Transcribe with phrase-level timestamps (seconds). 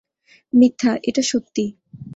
[0.53, 1.63] মিথ্যা- এটা সত্যি।